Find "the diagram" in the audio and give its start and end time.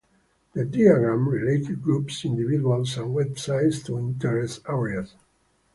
0.53-1.29